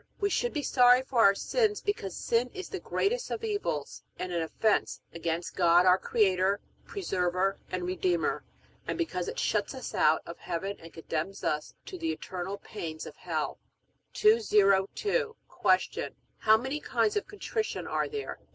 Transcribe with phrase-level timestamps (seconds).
[0.19, 4.33] We should be sorry for our sins, because sin is the greatest of evils and
[4.33, 8.43] an offense against God our Creator, Preserver, and Redeemer,
[8.87, 13.05] and because it shuts us out of heaven and condemns us to the eternal pains
[13.05, 13.59] of hell.
[14.13, 15.35] 202.
[15.47, 16.11] Q.
[16.39, 18.39] How many kinds of contrition are there?